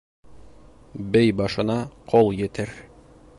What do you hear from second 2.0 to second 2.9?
ҡол етер.